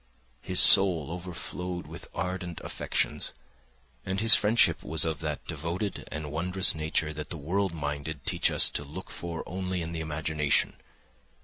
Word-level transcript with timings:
His 0.41 0.59
soul 0.59 1.11
overflowed 1.11 1.85
with 1.85 2.07
ardent 2.15 2.59
affections, 2.63 3.33
and 4.03 4.19
his 4.19 4.33
friendship 4.33 4.81
was 4.81 5.05
of 5.05 5.19
that 5.19 5.45
devoted 5.45 6.07
and 6.11 6.31
wondrous 6.31 6.73
nature 6.73 7.13
that 7.13 7.29
the 7.29 7.37
worldly 7.37 7.77
minded 7.77 8.25
teach 8.25 8.49
us 8.49 8.67
to 8.71 8.83
look 8.83 9.11
for 9.11 9.43
only 9.45 9.83
in 9.83 9.91
the 9.91 9.99
imagination. 9.99 10.73